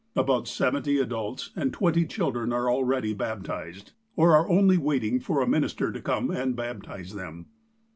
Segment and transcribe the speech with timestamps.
[0.15, 5.47] About seventy adults and twenty children are already baptized, or are only waiting for a
[5.47, 7.45] minister to come and baptize them.